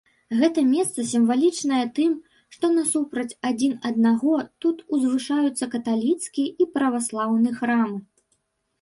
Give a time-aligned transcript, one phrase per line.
[0.37, 2.15] Гэта месца сімвалічнае тым,
[2.57, 7.97] што насупраць адзін аднаго тут узвышаюцца каталіцкі і праваслаўны храмы.